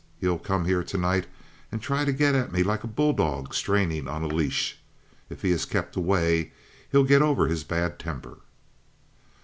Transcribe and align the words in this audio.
He'll 0.19 0.39
come 0.39 0.65
here 0.65 0.83
tonight 0.83 1.27
and 1.71 1.79
try 1.79 2.05
to 2.05 2.11
get 2.11 2.33
at 2.33 2.51
me 2.51 2.63
like 2.63 2.83
a 2.83 2.87
bulldog 2.87 3.53
straining 3.53 4.07
on 4.07 4.23
a 4.23 4.27
leash. 4.27 4.79
If 5.29 5.43
he 5.43 5.51
is 5.51 5.63
kept 5.65 5.95
away 5.95 6.53
he'll 6.91 7.03
get 7.03 7.21
over 7.21 7.45
his 7.47 7.63
bad 7.63 7.99
temper." 7.99 8.39